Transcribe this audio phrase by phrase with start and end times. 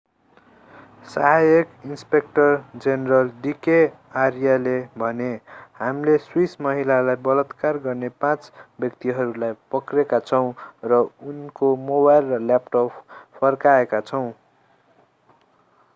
[1.07, 2.55] सहायक inspector
[2.77, 3.75] general d k
[4.21, 5.27] आर्याले भने
[5.75, 8.49] हामीले स्विस महिलालाई बलात्कार गर्ने पाँच
[8.79, 10.43] व्यक्तिहरूलाई पक्रेका छौँ
[10.85, 11.01] र
[11.33, 14.25] उनको मोबाइल र ल्यापटप फर्काएका छौँ